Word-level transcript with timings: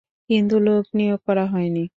কিন্তু, 0.29 0.55
লোক 0.59 0.83
নিয়োগ 0.95 1.19
করা 1.27 1.45
হয়নি। 1.47 1.83